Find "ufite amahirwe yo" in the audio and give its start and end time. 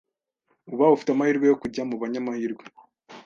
0.95-1.57